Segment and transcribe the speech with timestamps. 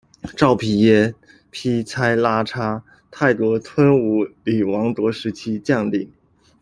[0.35, 1.09] 昭披耶·
[1.51, 6.11] 披猜拉差，泰国吞武里王国时期将领。